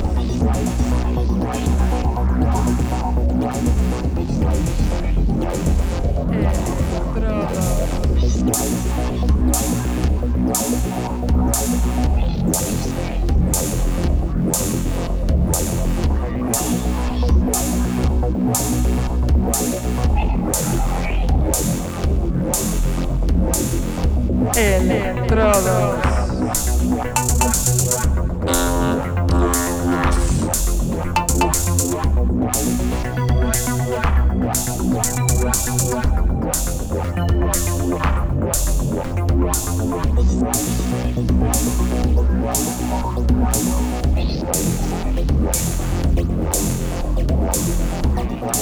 Electrodos. 24.55 26.03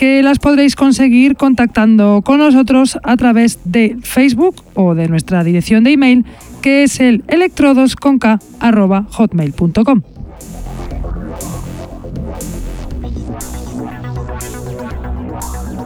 que 0.00 0.22
las 0.22 0.38
podréis 0.38 0.76
conseguir 0.76 1.36
contactando 1.36 2.22
con 2.24 2.38
nosotros 2.38 2.98
a 3.02 3.18
través 3.18 3.58
de 3.64 3.98
Facebook 4.02 4.64
o 4.72 4.94
de 4.94 5.08
nuestra 5.08 5.44
dirección 5.44 5.84
de 5.84 5.92
email 5.92 6.24
que 6.62 6.84
es 6.84 7.00
el 7.00 7.22
electrodosconk.hotmail.com. 7.28 10.02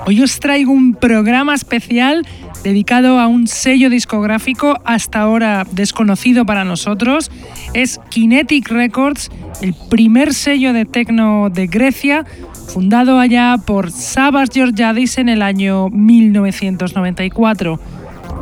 Hoy 0.07 0.23
os 0.23 0.39
traigo 0.39 0.71
un 0.71 0.95
programa 0.95 1.57
especial 1.57 2.25
dedicado 2.63 3.19
a 3.19 3.27
un 3.27 3.49
sello 3.49 3.91
discográfico 3.91 4.79
hasta 4.85 5.23
ahora 5.23 5.67
desconocido 5.73 6.47
para 6.47 6.65
nosotros. 6.65 7.33
Es 7.73 7.99
Kinetic 8.11 8.71
Records, 8.71 9.33
el 9.61 9.75
primer 9.91 10.35
sello 10.35 10.73
de 10.73 10.85
techno 10.85 11.51
de 11.51 11.67
Grecia, 11.67 12.25
fundado 12.67 13.19
allá 13.19 13.57
por 13.65 13.91
Sabas 13.91 14.51
Georgiadis 14.53 15.19
en 15.19 15.29
el 15.29 15.43
año 15.43 15.89
1994. 15.91 17.79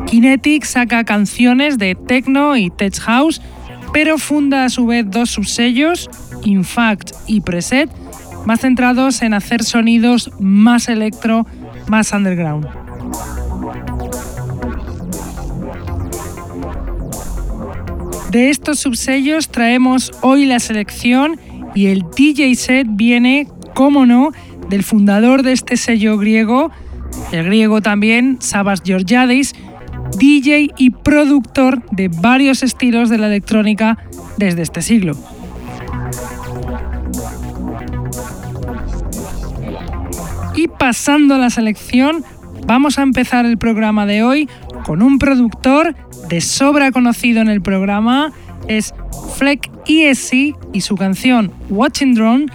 Kinetic 0.07 0.65
saca 0.65 1.05
canciones 1.05 1.79
de 1.79 1.95
techno 1.95 2.57
y 2.57 2.71
tech 2.71 2.99
house, 3.01 3.41
pero 3.93 4.19
funda 4.19 4.65
a 4.65 4.71
su 4.71 4.87
vez 4.87 5.07
dos 5.09 5.31
subsellos, 5.31 6.11
Infact 6.45 7.13
y 7.27 7.41
Preset, 7.41 7.91
más 8.47 8.61
centrados 8.61 9.23
en 9.23 9.35
hacer 9.35 9.63
sonidos 9.63 10.31
más 10.39 10.89
electro, 10.89 11.47
más 11.89 12.13
underground. 12.13 12.67
De 18.31 18.49
estos 18.49 18.81
subsellos 18.81 19.49
traemos 19.49 20.11
hoy 20.23 20.47
la 20.47 20.59
selección 20.59 21.39
y 21.75 21.89
el 21.89 22.03
DJ 22.17 22.55
set 22.55 22.87
viene 22.89 23.47
cómo 23.75 24.07
no, 24.07 24.33
del 24.69 24.83
fundador 24.83 25.43
de 25.43 25.53
este 25.53 25.77
sello 25.77 26.19
griego, 26.19 26.71
el 27.33 27.45
griego 27.45 27.81
también, 27.81 28.39
Sabas 28.41 28.83
Georgiadis, 28.85 29.55
DJ 30.19 30.71
y 30.77 30.91
productor 30.91 31.83
de 31.91 32.09
varios 32.09 32.63
estilos 32.63 33.09
de 33.09 33.19
la 33.19 33.27
electrónica 33.27 33.99
desde 34.37 34.63
este 34.63 34.83
siglo. 34.83 35.17
Y 40.55 40.69
pasando 40.69 41.35
a 41.35 41.39
la 41.39 41.51
selección, 41.51 42.25
vamos 42.67 42.99
a 42.99 43.03
empezar 43.03 43.47
el 43.47 43.59
programa 43.59 44.07
de 44.07 44.23
hoy 44.23 44.49
con 44.85 45.03
un 45.03 45.19
productor 45.19 45.95
de 46.29 46.41
sobra 46.41 46.93
conocido 46.93 47.41
en 47.41 47.49
el 47.49 47.63
programa, 47.63 48.33
es 48.69 48.95
Fleck 49.37 49.71
ESC 49.87 50.55
y 50.73 50.81
su 50.83 50.95
canción 50.95 51.53
Watching 51.69 52.15
Drone 52.15 52.47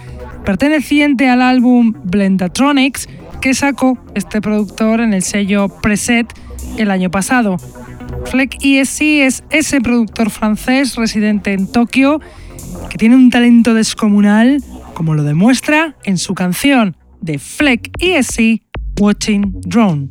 perteneciente 0.48 1.28
al 1.28 1.42
álbum 1.42 1.92
Blendatronics 2.04 3.06
que 3.42 3.52
sacó 3.52 3.98
este 4.14 4.40
productor 4.40 5.02
en 5.02 5.12
el 5.12 5.22
sello 5.22 5.68
Preset 5.68 6.26
el 6.78 6.90
año 6.90 7.10
pasado. 7.10 7.58
Fleck 8.24 8.56
ESC 8.62 9.02
es 9.26 9.44
ese 9.50 9.82
productor 9.82 10.30
francés 10.30 10.96
residente 10.96 11.52
en 11.52 11.70
Tokio 11.70 12.22
que 12.88 12.96
tiene 12.96 13.14
un 13.14 13.28
talento 13.28 13.74
descomunal, 13.74 14.64
como 14.94 15.12
lo 15.12 15.22
demuestra 15.22 15.96
en 16.04 16.16
su 16.16 16.32
canción 16.32 16.96
de 17.20 17.38
Fleck 17.38 17.90
ESC 18.00 18.62
Watching 18.98 19.60
Drone. 19.66 20.08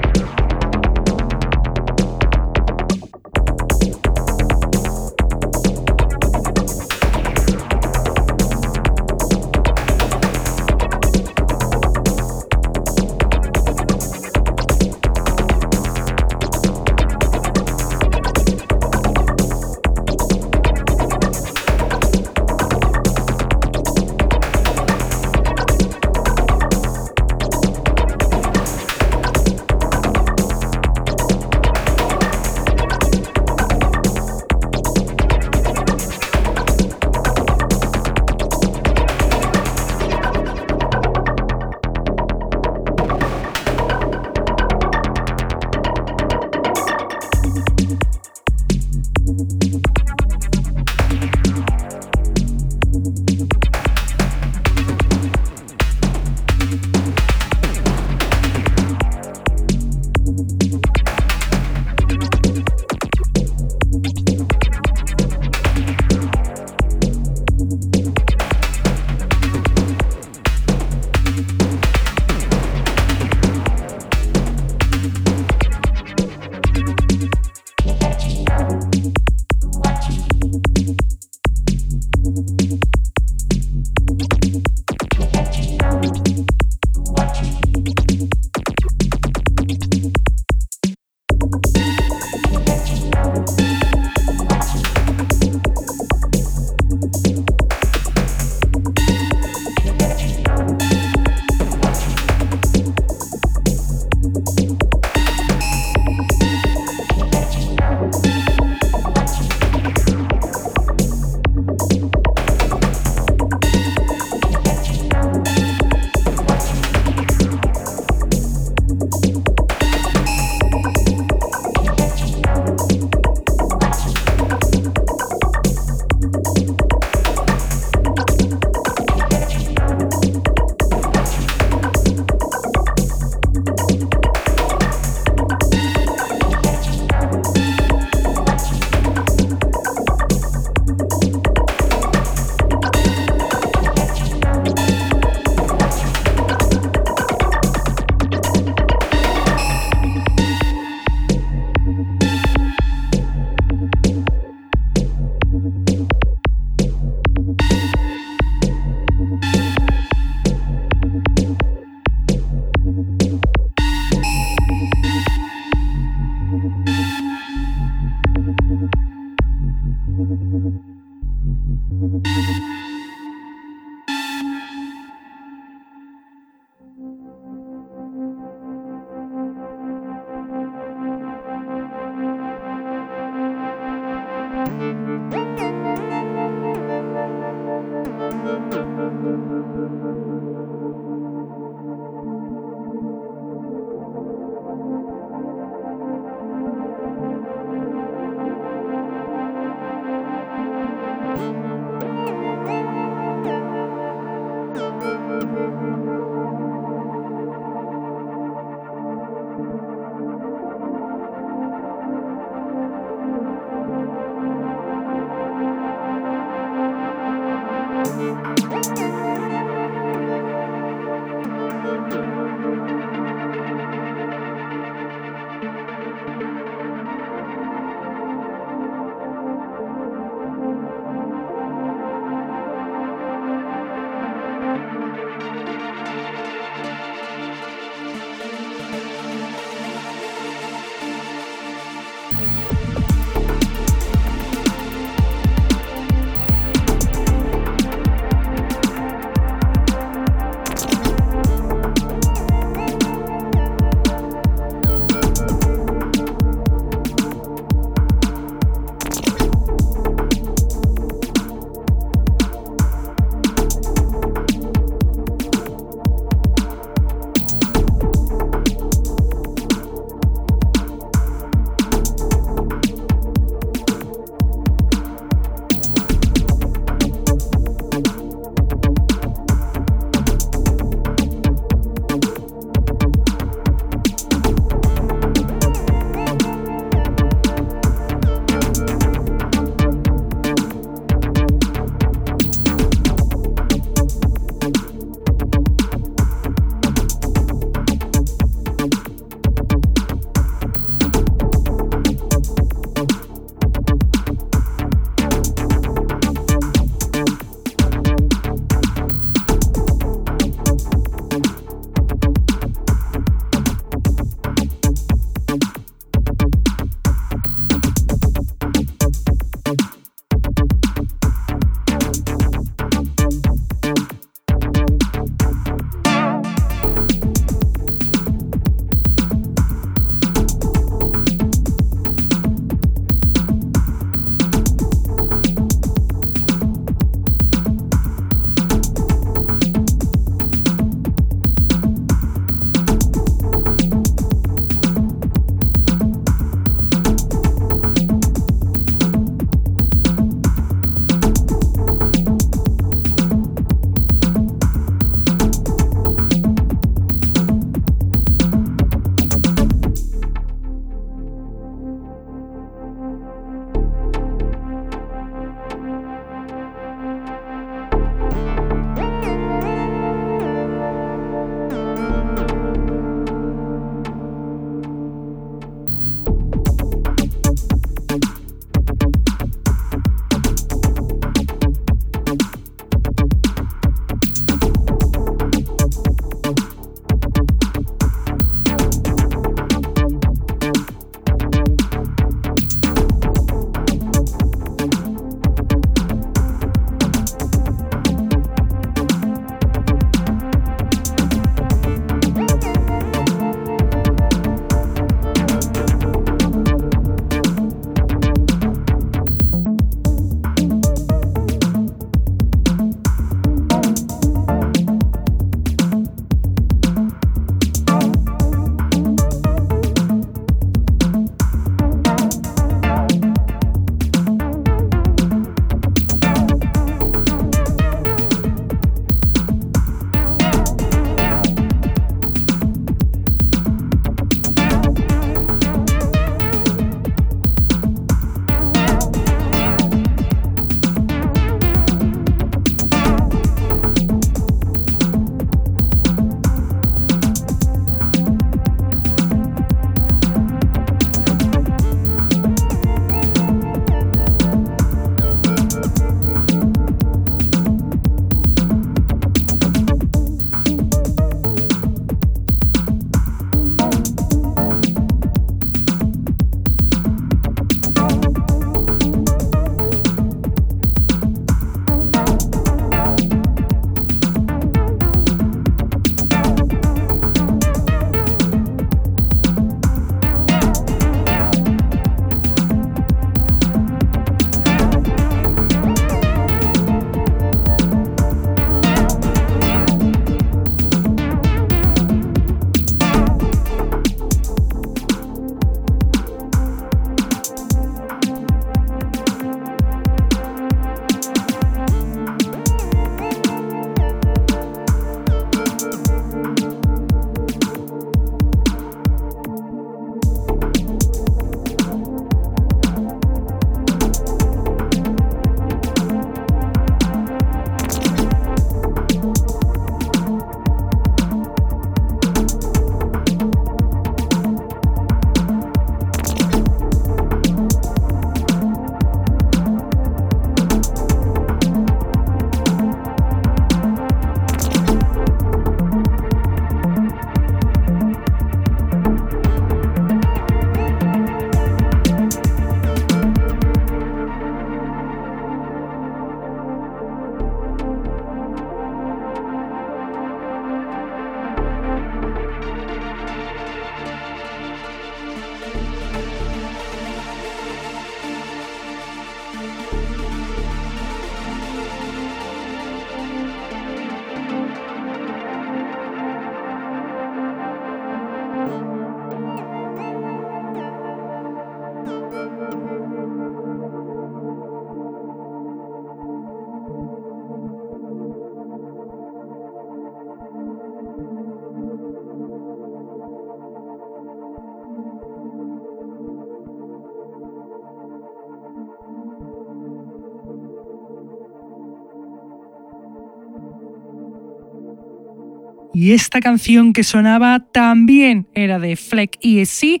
Y 596.06 596.12
esta 596.12 596.38
canción 596.40 596.92
que 596.92 597.02
sonaba 597.02 597.58
también 597.58 598.46
era 598.54 598.78
de 598.78 598.94
Fleck 598.94 599.38
ESC 599.40 600.00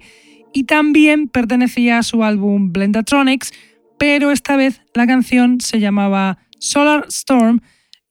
y 0.54 0.62
también 0.62 1.26
pertenecía 1.26 1.98
a 1.98 2.04
su 2.04 2.22
álbum 2.22 2.72
Blendatronics, 2.72 3.52
pero 3.98 4.30
esta 4.30 4.54
vez 4.54 4.82
la 4.94 5.08
canción 5.08 5.60
se 5.60 5.80
llamaba 5.80 6.38
Solar 6.60 7.06
Storm 7.08 7.58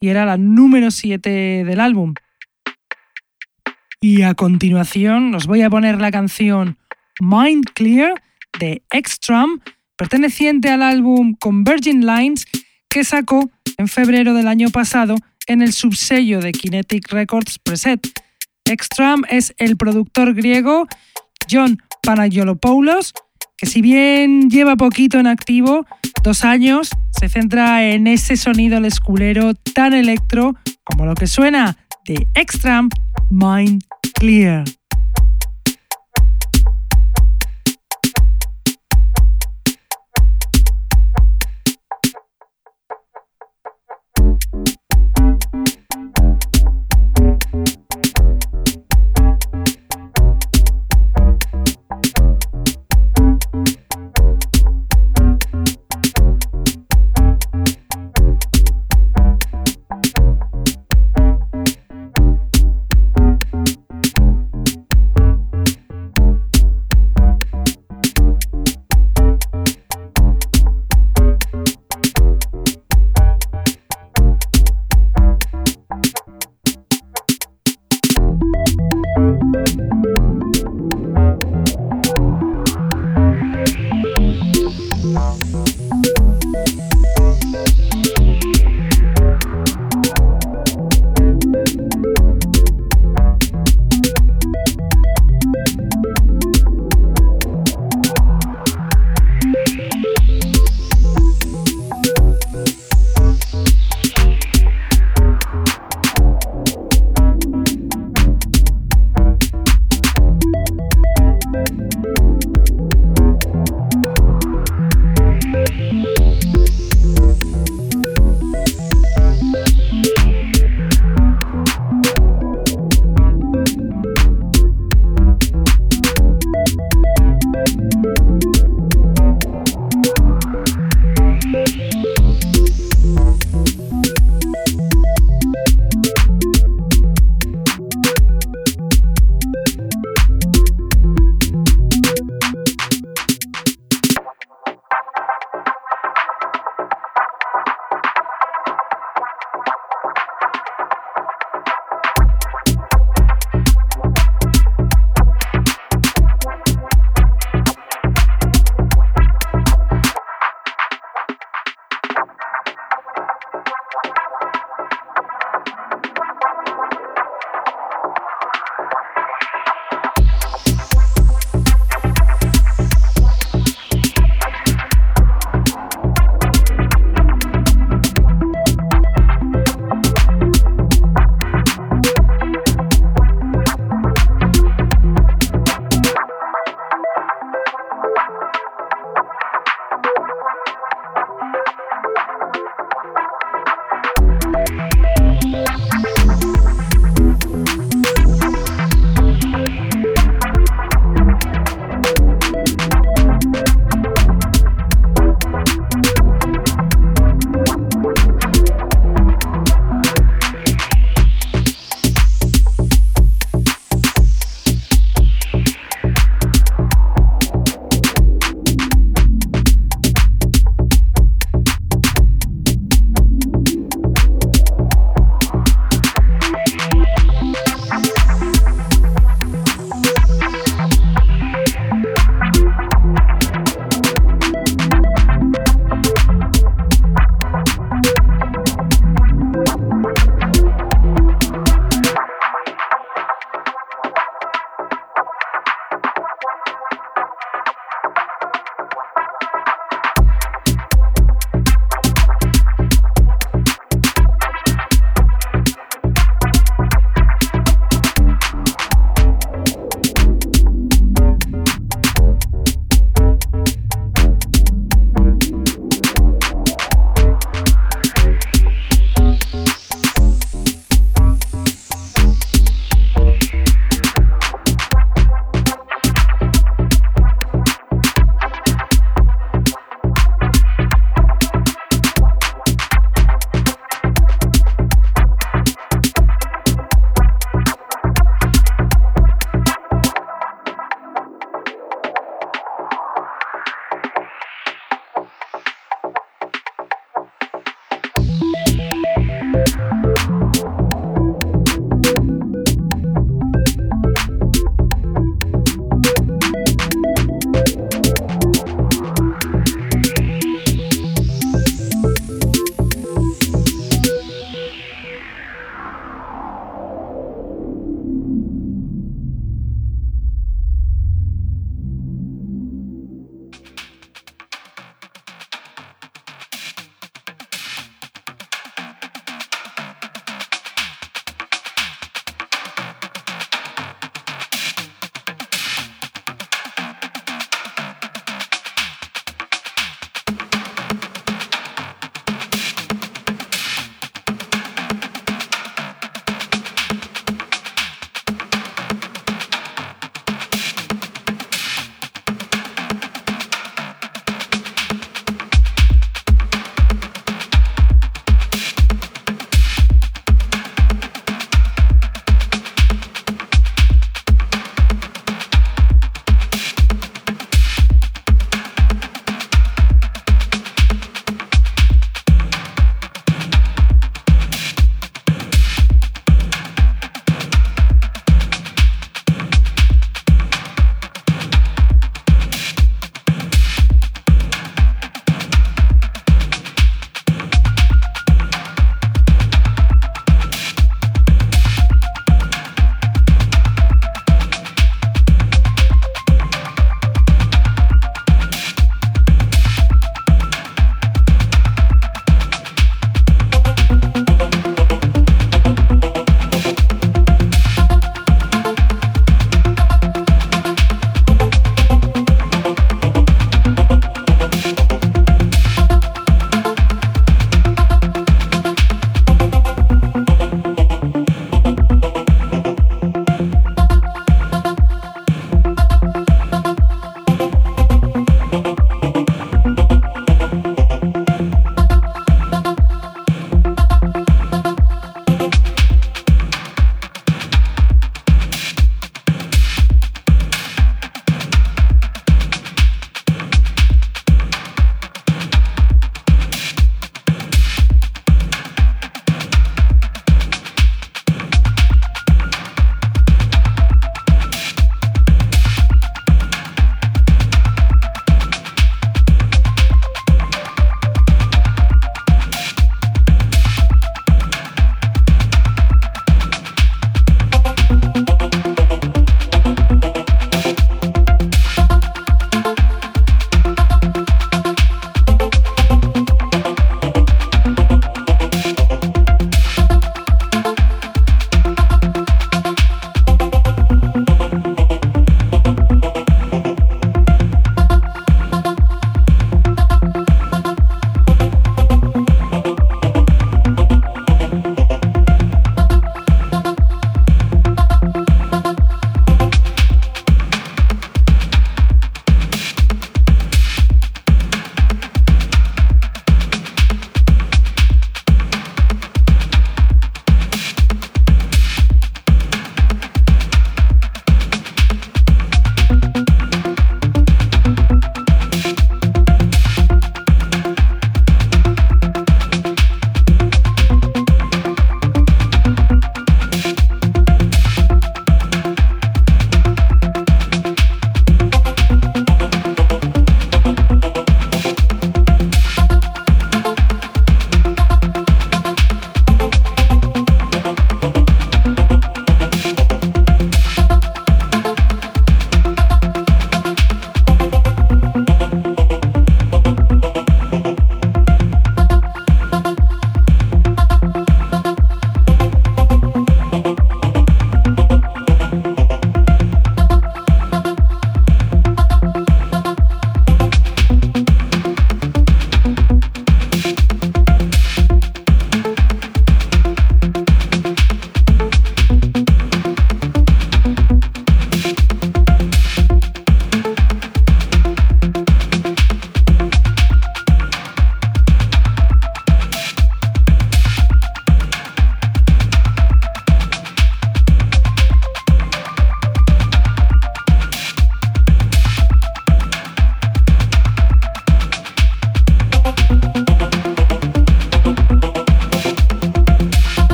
y 0.00 0.08
era 0.08 0.24
la 0.26 0.36
número 0.36 0.90
7 0.90 1.30
del 1.64 1.78
álbum. 1.78 2.14
Y 4.00 4.22
a 4.22 4.34
continuación 4.34 5.32
os 5.32 5.46
voy 5.46 5.62
a 5.62 5.70
poner 5.70 6.00
la 6.00 6.10
canción 6.10 6.78
Mind 7.20 7.66
Clear 7.74 8.20
de 8.58 8.82
Extram, 8.90 9.60
perteneciente 9.96 10.68
al 10.68 10.82
álbum 10.82 11.36
Converging 11.38 12.04
Lines 12.04 12.44
que 12.90 13.04
sacó 13.04 13.52
en 13.78 13.86
febrero 13.86 14.34
del 14.34 14.48
año 14.48 14.70
pasado 14.70 15.14
en 15.46 15.62
el 15.62 15.72
subsello 15.72 16.40
de 16.40 16.52
Kinetic 16.52 17.10
Records 17.10 17.58
Preset. 17.58 18.00
Extram 18.64 19.22
es 19.28 19.54
el 19.58 19.76
productor 19.76 20.34
griego 20.34 20.86
John 21.50 21.82
Panagolopoulos, 22.02 23.12
que 23.56 23.66
si 23.66 23.82
bien 23.82 24.50
lleva 24.50 24.76
poquito 24.76 25.18
en 25.18 25.26
activo, 25.26 25.86
dos 26.22 26.44
años, 26.44 26.90
se 27.10 27.28
centra 27.28 27.84
en 27.84 28.06
ese 28.06 28.36
sonido 28.36 28.80
lesculero 28.80 29.54
tan 29.74 29.92
electro 29.92 30.54
como 30.84 31.06
lo 31.06 31.14
que 31.14 31.26
suena 31.26 31.76
de 32.06 32.26
Extram 32.34 32.88
Mind 33.30 33.82
Clear. 34.14 34.64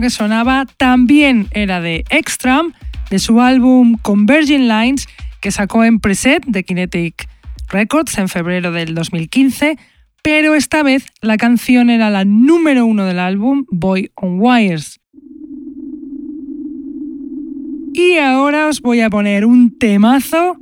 Que 0.00 0.10
sonaba 0.10 0.66
también 0.76 1.48
era 1.52 1.80
de 1.80 2.04
Extram, 2.10 2.72
de 3.10 3.18
su 3.18 3.40
álbum 3.40 3.96
Converging 4.02 4.68
Lines, 4.68 5.06
que 5.40 5.50
sacó 5.50 5.84
en 5.84 6.00
preset 6.00 6.44
de 6.46 6.64
Kinetic 6.64 7.28
Records 7.68 8.18
en 8.18 8.28
febrero 8.28 8.72
del 8.72 8.94
2015, 8.94 9.78
pero 10.22 10.54
esta 10.54 10.82
vez 10.82 11.06
la 11.20 11.36
canción 11.36 11.90
era 11.90 12.10
la 12.10 12.24
número 12.24 12.86
uno 12.86 13.04
del 13.04 13.18
álbum 13.18 13.64
Boy 13.70 14.10
on 14.16 14.40
Wires. 14.40 15.00
Y 17.92 18.18
ahora 18.18 18.68
os 18.68 18.80
voy 18.80 19.00
a 19.00 19.10
poner 19.10 19.44
un 19.44 19.76
temazo, 19.76 20.56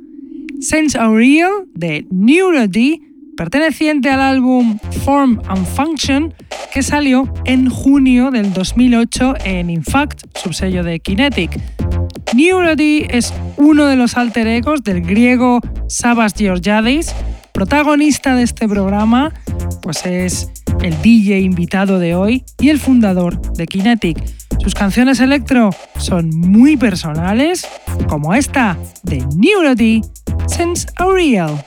Sense 0.61 0.98
Real 0.98 1.53
de 1.74 2.07
Neurody, 2.11 3.01
perteneciente 3.37 4.11
al 4.11 4.20
álbum 4.20 4.79
Form 5.05 5.40
and 5.46 5.66
Function, 5.66 6.35
que 6.73 6.83
salió 6.83 7.33
en 7.45 7.71
junio 7.71 8.31
del 8.31 8.53
2008 8.53 9.35
en 9.45 9.71
Infact, 9.71 10.23
subsello 10.37 10.83
de 10.85 11.01
Kinetic. 11.01 11.59
Neurody 12.35 13.07
es 13.09 13.33
uno 13.57 13.87
de 13.87 13.97
los 13.97 14.17
alter 14.17 14.47
egos 14.47 14.83
del 14.83 15.03
griego 15.03 15.61
Sabas 15.89 16.35
Georgiadis, 16.37 17.15
protagonista 17.53 18.35
de 18.35 18.43
este 18.43 18.69
programa, 18.69 19.33
pues 19.83 20.05
es 20.07 20.51
el 20.83 21.01
DJ 21.03 21.41
invitado 21.41 21.99
de 21.99 22.15
hoy 22.15 22.45
y 22.61 22.69
el 22.69 22.79
fundador 22.79 23.41
de 23.55 23.67
Kinetic. 23.67 24.19
Sus 24.61 24.75
canciones 24.75 25.21
electro 25.21 25.71
son 25.97 26.31
muy 26.31 26.77
personales, 26.77 27.67
como 28.09 28.35
esta 28.35 28.77
de 29.03 29.25
Neurody, 29.37 30.03
Sense 30.47 30.87
Real. 30.99 31.65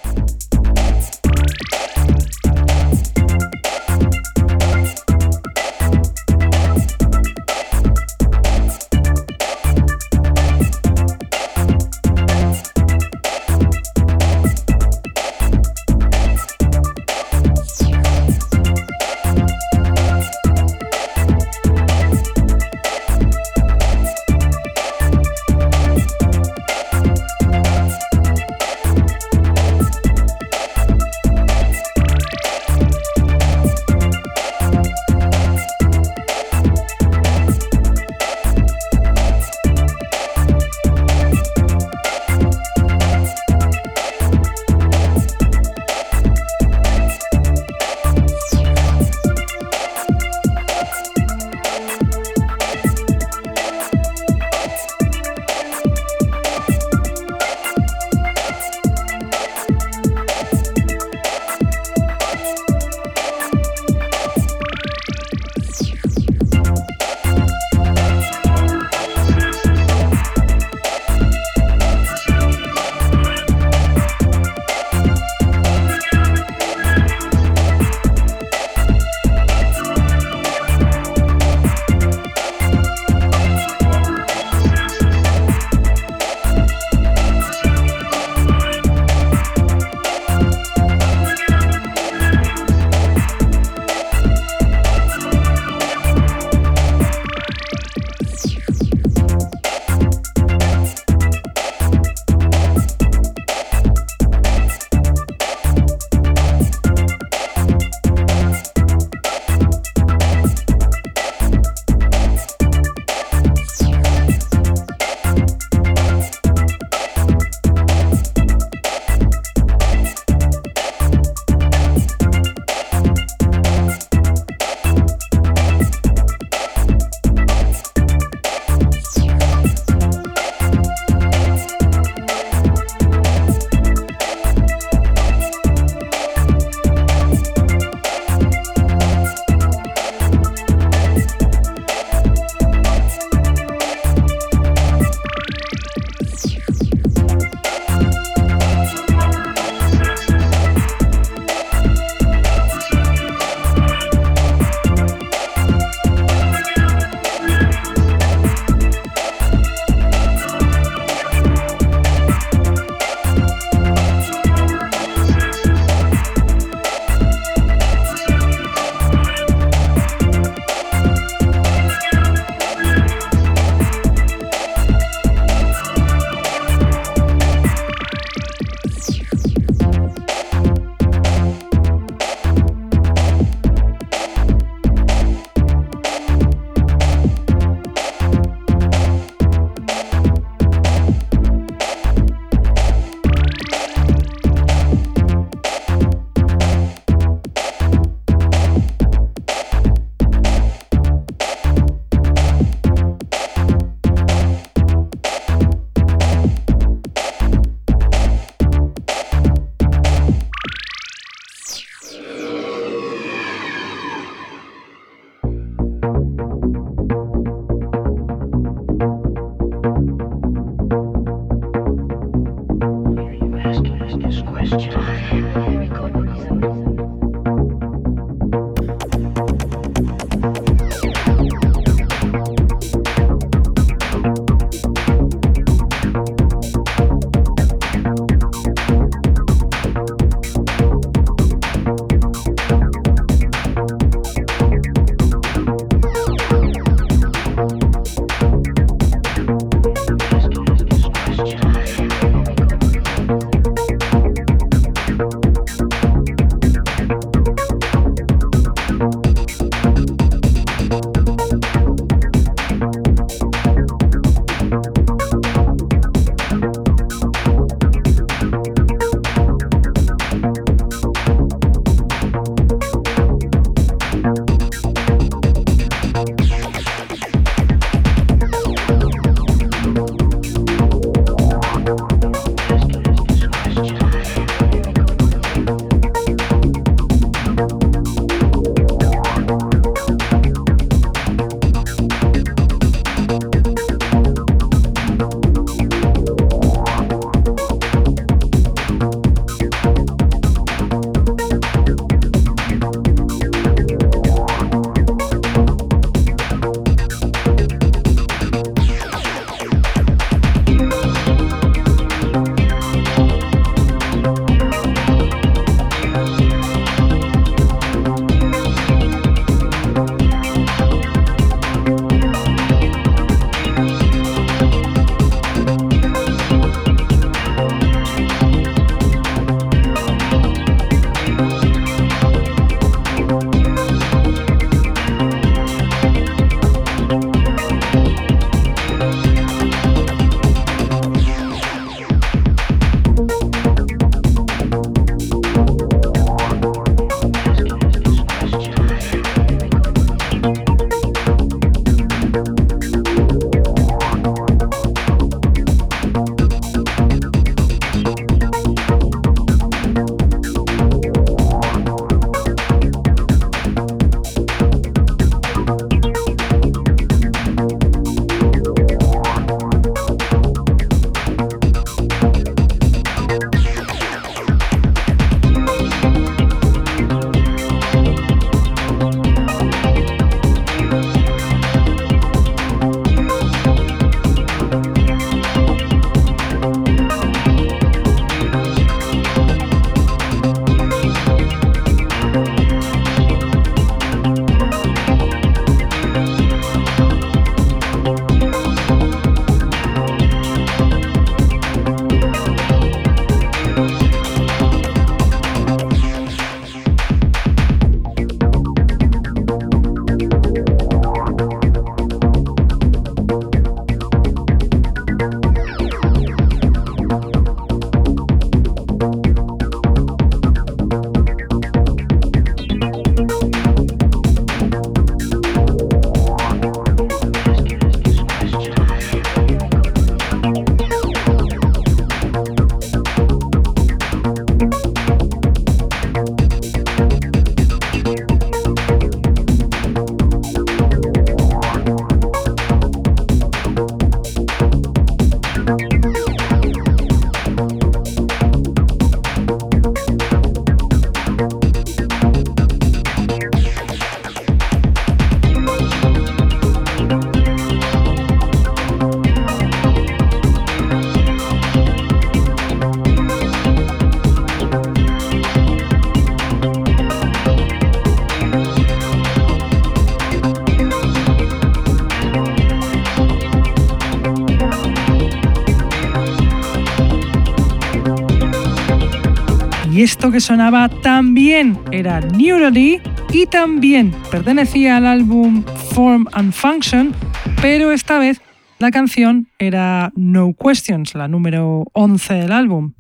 Que 480.30 480.40
sonaba 480.40 480.88
también 480.90 481.80
era 481.92 482.20
Neurody 482.20 483.00
y 483.34 483.48
también 483.48 484.14
pertenecía 484.30 484.98
al 484.98 485.08
álbum 485.08 485.64
Form 485.94 486.28
and 486.34 486.54
Function, 486.54 487.16
pero 487.60 487.92
esta 487.92 488.20
vez 488.20 488.40
la 488.78 488.92
canción 488.92 489.48
era 489.58 490.12
No 490.16 490.54
Questions, 490.54 491.16
la 491.16 491.28
número 491.28 491.86
11 491.94 492.34
del 492.36 492.52
álbum. 492.52 492.94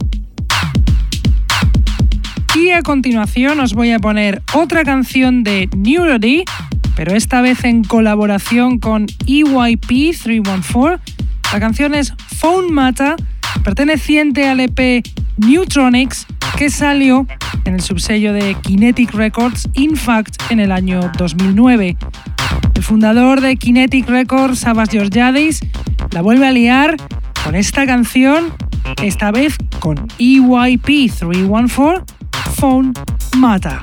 Y 2.55 2.71
a 2.71 2.81
continuación 2.81 3.59
os 3.59 3.73
voy 3.73 3.91
a 3.91 3.99
poner 3.99 4.41
otra 4.53 4.83
canción 4.83 5.43
de 5.43 5.69
Neurody, 5.75 6.43
pero 6.95 7.13
esta 7.15 7.41
vez 7.41 7.63
en 7.65 7.83
colaboración 7.83 8.79
con 8.79 9.05
EYP314. 9.05 10.99
La 11.53 11.59
canción 11.59 11.93
es 11.93 12.13
Phone 12.39 12.73
Mata, 12.73 13.15
perteneciente 13.63 14.47
al 14.47 14.59
EP 14.61 15.03
Neutronics, 15.37 16.25
que 16.61 16.69
salió 16.69 17.25
en 17.65 17.73
el 17.73 17.81
subsello 17.81 18.33
de 18.33 18.53
Kinetic 18.53 19.15
Records, 19.15 19.67
in 19.73 19.97
fact, 19.97 20.35
en 20.51 20.59
el 20.59 20.71
año 20.71 21.11
2009. 21.17 21.97
El 22.75 22.83
fundador 22.83 23.41
de 23.41 23.55
Kinetic 23.55 24.07
Records, 24.07 24.59
Sabas 24.59 24.89
Georgiadis, 24.89 25.61
la 26.11 26.21
vuelve 26.21 26.45
a 26.45 26.51
liar 26.51 26.97
con 27.43 27.55
esta 27.55 27.87
canción, 27.87 28.53
esta 29.01 29.31
vez 29.31 29.57
con 29.79 30.07
EYP314, 30.19 32.03
Phone 32.53 32.93
Mata. 33.37 33.81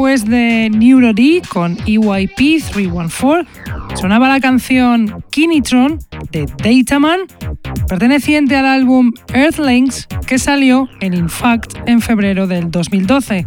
Después 0.00 0.24
de 0.24 0.70
Neuro 0.70 1.12
D 1.12 1.42
con 1.46 1.76
EYP 1.86 2.62
314, 2.72 3.46
sonaba 3.96 4.28
la 4.28 4.40
canción 4.40 5.22
Kinitron 5.28 5.98
de 6.32 6.46
Dataman, 6.46 7.20
perteneciente 7.86 8.56
al 8.56 8.64
álbum 8.64 9.12
Earthlings 9.34 10.08
que 10.26 10.38
salió 10.38 10.88
en 11.02 11.12
Infact 11.12 11.76
en 11.84 12.00
febrero 12.00 12.46
del 12.46 12.70
2012. 12.70 13.46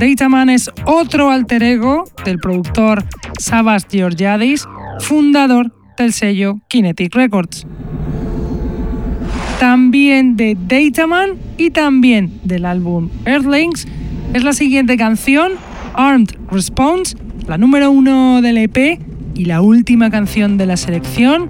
Dataman 0.00 0.50
es 0.50 0.72
otro 0.86 1.30
alter 1.30 1.62
ego 1.62 2.02
del 2.24 2.38
productor 2.38 3.04
Savas 3.38 3.86
Georgiadis, 3.88 4.66
fundador 4.98 5.72
del 5.96 6.12
sello 6.12 6.56
Kinetic 6.68 7.14
Records. 7.14 7.64
También 9.60 10.36
de 10.36 10.56
Dataman 10.58 11.38
y 11.58 11.70
también 11.70 12.40
del 12.42 12.64
álbum 12.64 13.08
Earthlings 13.24 13.86
es 14.34 14.42
la 14.42 14.52
siguiente 14.52 14.96
canción, 14.96 15.52
Armed 15.96 16.36
Response, 16.50 17.16
la 17.46 17.58
número 17.58 17.90
uno 17.90 18.42
del 18.42 18.58
EP 18.58 19.00
y 19.34 19.44
la 19.46 19.62
última 19.62 20.10
canción 20.10 20.58
de 20.58 20.66
la 20.66 20.76
selección. 20.76 21.48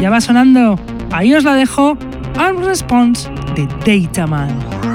Ya 0.00 0.10
va 0.10 0.20
sonando, 0.20 0.78
ahí 1.12 1.34
os 1.34 1.44
la 1.44 1.54
dejo, 1.54 1.96
Armed 2.38 2.64
Response 2.64 3.30
de 3.54 3.66
Dataman. 3.84 4.85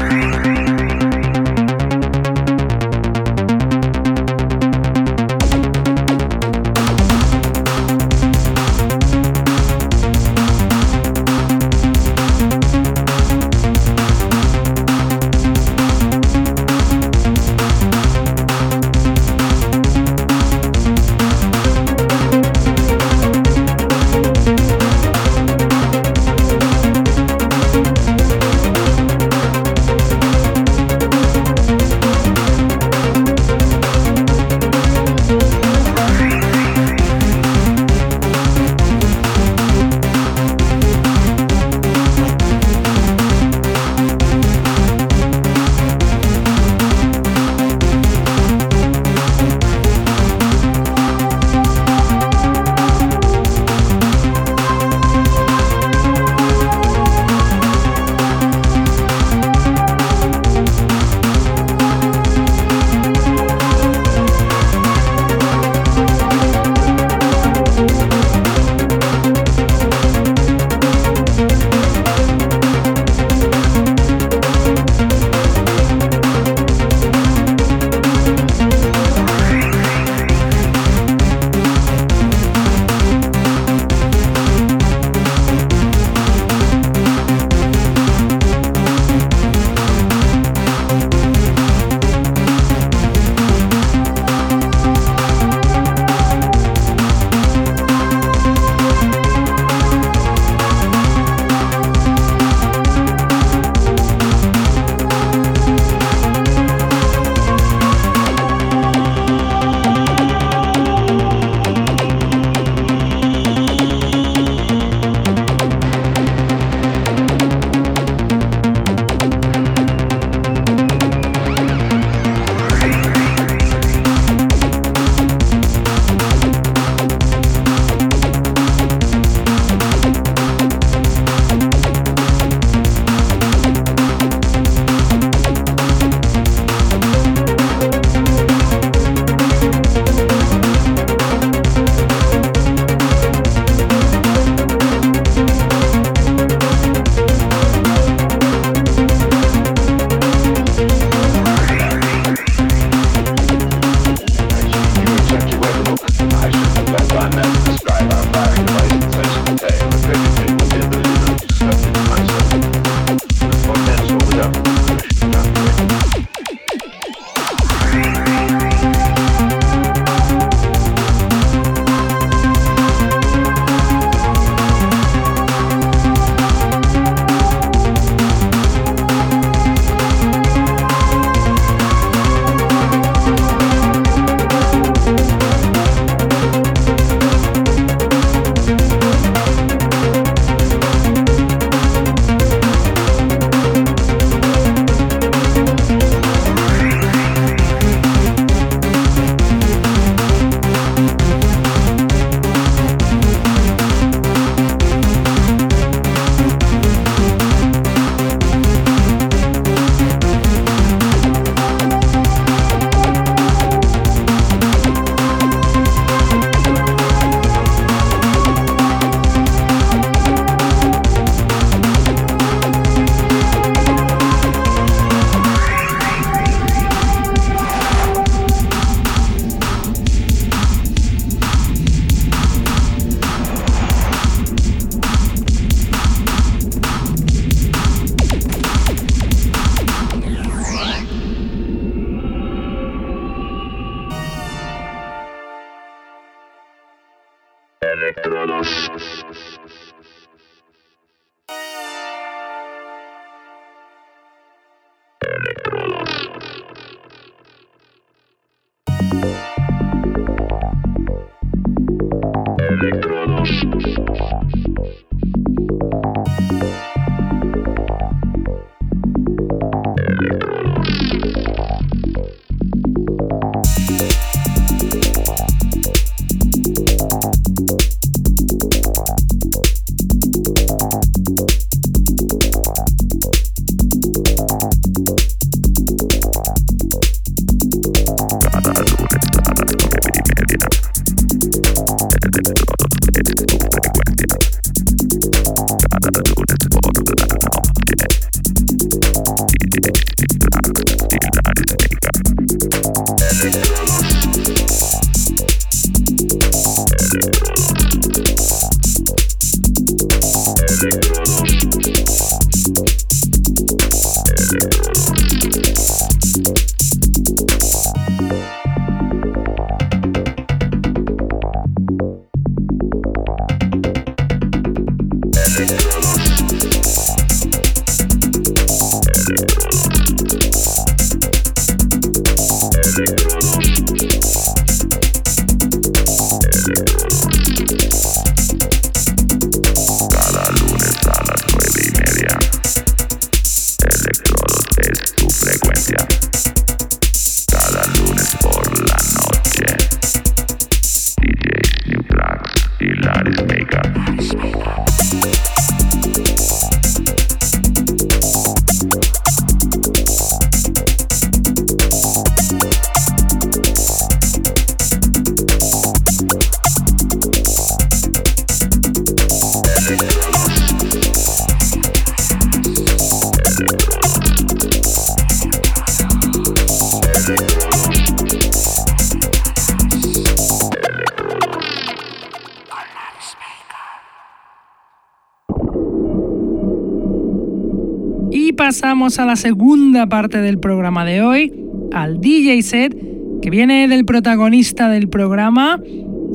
A 389.02 389.26
la 389.26 389.36
segunda 389.36 390.06
parte 390.06 390.42
del 390.42 390.60
programa 390.60 391.04
de 391.06 391.24
hoy, 391.24 391.52
al 391.92 392.22
DJ 392.22 392.62
set, 392.62 392.96
que 393.42 393.50
viene 393.50 393.88
del 393.88 394.06
protagonista 394.06 394.90
del 394.90 395.10
programa, 395.10 395.80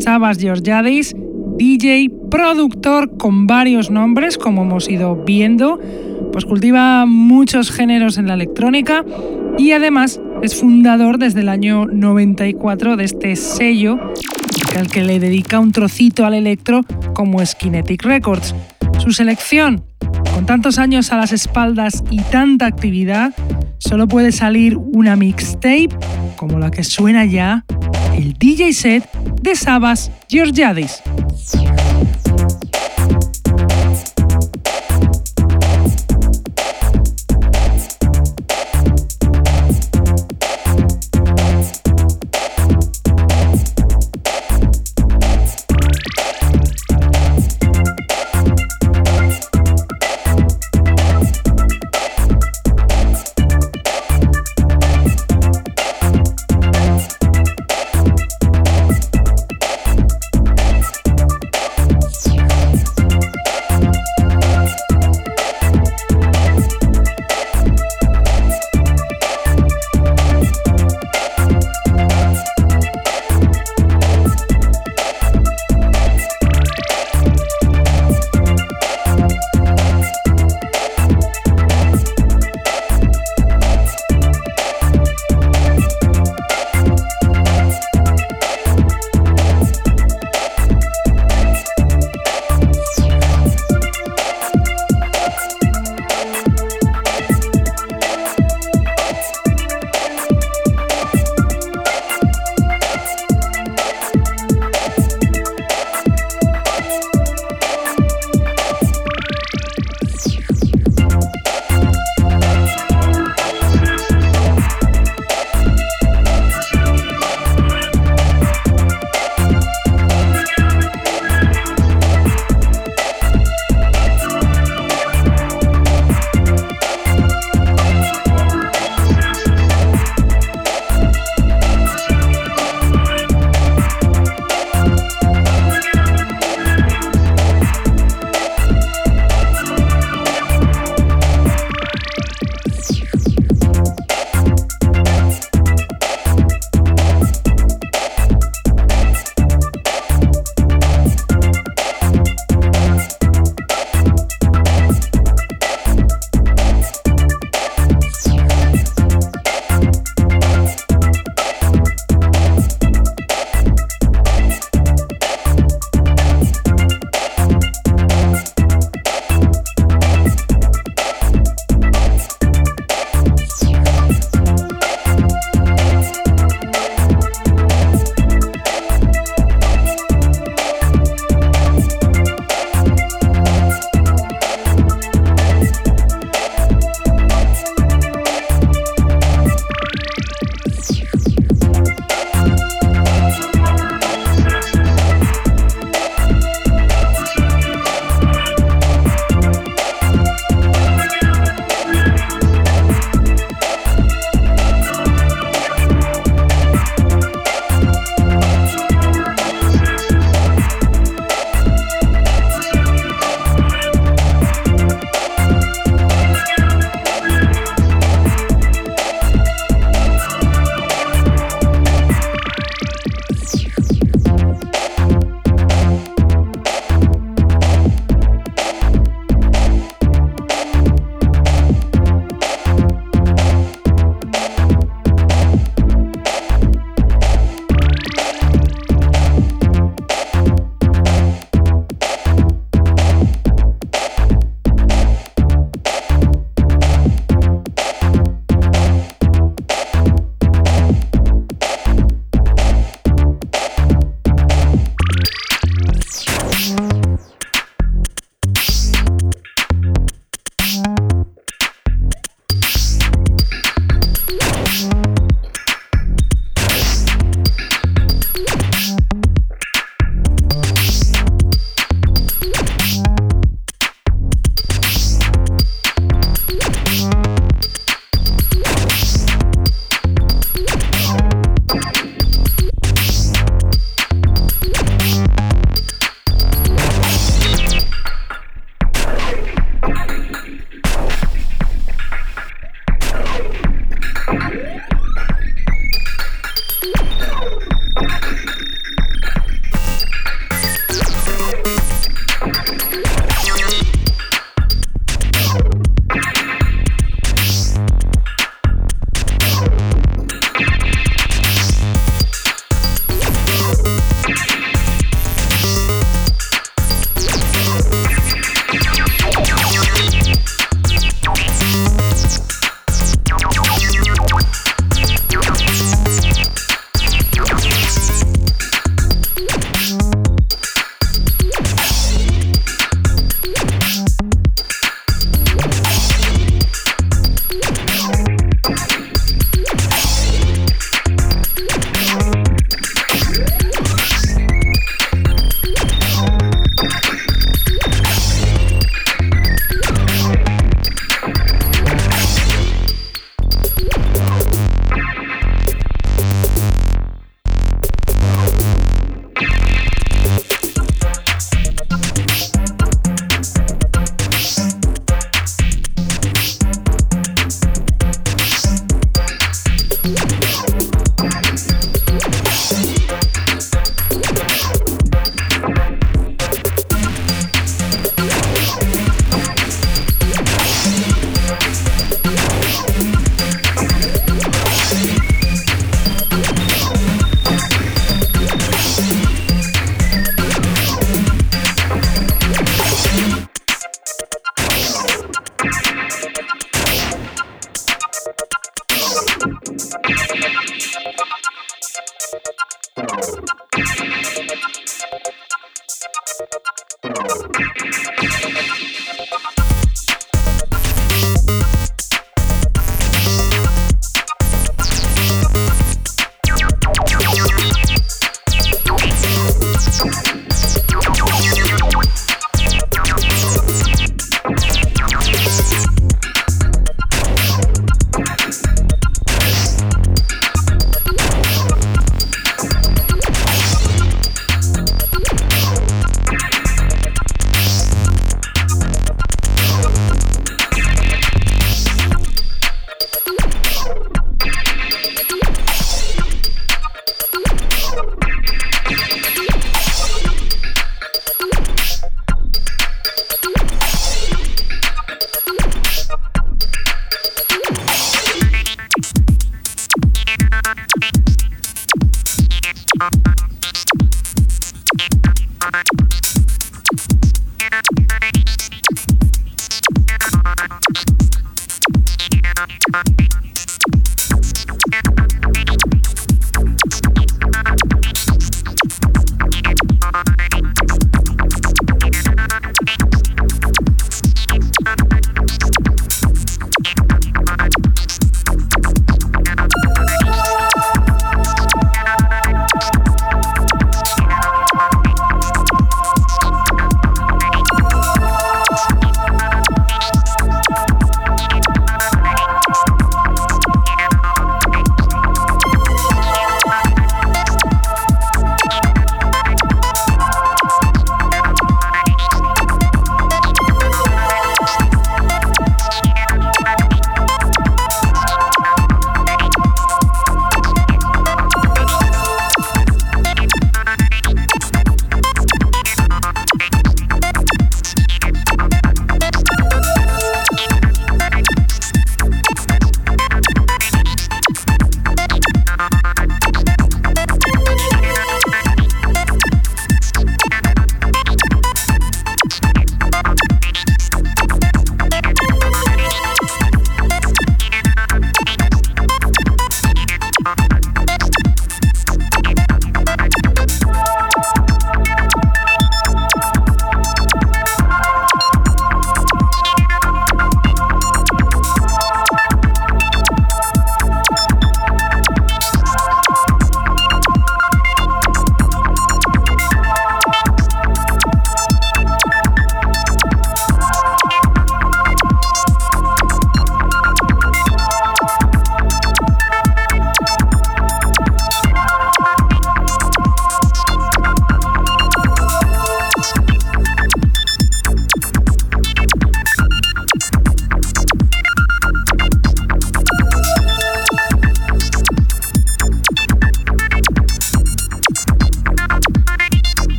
Sabas 0.00 0.38
Georgiadis, 0.38 1.14
DJ, 1.58 2.10
productor 2.28 3.16
con 3.18 3.46
varios 3.46 3.92
nombres, 3.92 4.36
como 4.36 4.62
hemos 4.62 4.90
ido 4.90 5.14
viendo, 5.24 5.78
pues 6.32 6.44
cultiva 6.44 7.06
muchos 7.06 7.70
géneros 7.70 8.18
en 8.18 8.26
la 8.26 8.34
electrónica 8.34 9.04
y 9.58 9.70
además 9.70 10.20
es 10.42 10.56
fundador 10.56 11.18
desde 11.18 11.42
el 11.42 11.48
año 11.48 11.86
94 11.86 12.96
de 12.96 13.04
este 13.04 13.36
sello 13.36 13.96
al 14.76 14.88
que 14.88 15.04
le 15.04 15.20
dedica 15.20 15.60
un 15.60 15.70
trocito 15.70 16.26
al 16.26 16.34
electro 16.34 16.80
como 17.14 17.40
es 17.40 17.54
Kinetic 17.54 18.02
Records. 18.02 18.56
Su 18.98 19.12
selección 19.12 19.84
con 20.36 20.44
tantos 20.44 20.76
años 20.78 21.12
a 21.12 21.16
las 21.16 21.32
espaldas 21.32 22.04
y 22.10 22.20
tanta 22.20 22.66
actividad, 22.66 23.32
solo 23.78 24.06
puede 24.06 24.32
salir 24.32 24.76
una 24.76 25.16
mixtape 25.16 25.88
como 26.36 26.58
la 26.58 26.70
que 26.70 26.84
suena 26.84 27.24
ya, 27.24 27.64
el 28.14 28.34
DJ 28.34 28.74
set 28.74 29.10
de 29.40 29.56
Sabas 29.56 30.12
Georgiadis. 30.28 31.02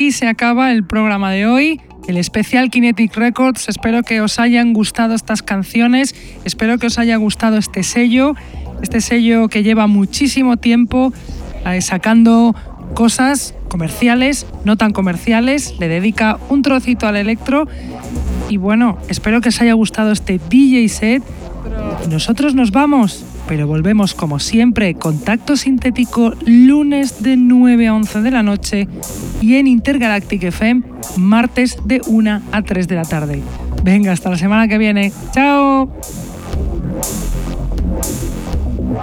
Aquí 0.00 0.12
se 0.12 0.28
acaba 0.28 0.72
el 0.72 0.82
programa 0.82 1.30
de 1.30 1.44
hoy, 1.44 1.78
el 2.08 2.16
especial 2.16 2.70
Kinetic 2.70 3.14
Records. 3.14 3.68
Espero 3.68 4.02
que 4.02 4.22
os 4.22 4.38
hayan 4.38 4.72
gustado 4.72 5.12
estas 5.12 5.42
canciones, 5.42 6.14
espero 6.46 6.78
que 6.78 6.86
os 6.86 6.98
haya 6.98 7.18
gustado 7.18 7.58
este 7.58 7.82
sello, 7.82 8.34
este 8.80 9.02
sello 9.02 9.48
que 9.48 9.62
lleva 9.62 9.86
muchísimo 9.88 10.56
tiempo 10.56 11.12
eh, 11.66 11.82
sacando 11.82 12.54
cosas 12.94 13.54
comerciales, 13.68 14.46
no 14.64 14.78
tan 14.78 14.92
comerciales, 14.92 15.78
le 15.78 15.88
dedica 15.88 16.38
un 16.48 16.62
trocito 16.62 17.06
al 17.06 17.16
electro. 17.16 17.68
Y 18.48 18.56
bueno, 18.56 18.96
espero 19.10 19.42
que 19.42 19.50
os 19.50 19.60
haya 19.60 19.74
gustado 19.74 20.12
este 20.12 20.40
DJ 20.48 20.88
set. 20.88 21.22
Nosotros 22.08 22.54
nos 22.54 22.70
vamos 22.70 23.22
pero 23.50 23.66
volvemos 23.66 24.14
como 24.14 24.38
siempre, 24.38 24.94
contacto 24.94 25.56
sintético 25.56 26.34
lunes 26.46 27.20
de 27.20 27.36
9 27.36 27.88
a 27.88 27.96
11 27.96 28.20
de 28.20 28.30
la 28.30 28.44
noche 28.44 28.86
y 29.40 29.56
en 29.56 29.66
Intergalactic 29.66 30.44
FM 30.44 30.82
martes 31.16 31.76
de 31.84 32.00
1 32.06 32.42
a 32.52 32.62
3 32.62 32.86
de 32.86 32.94
la 32.94 33.02
tarde. 33.02 33.42
Venga, 33.82 34.12
hasta 34.12 34.30
la 34.30 34.38
semana 34.38 34.68
que 34.68 34.78
viene. 34.78 35.12
¡Chao! 35.32 35.90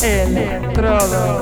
Electrodos. 0.02 1.41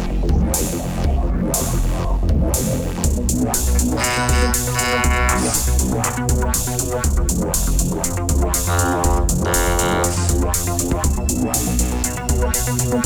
Thank 12.73 13.05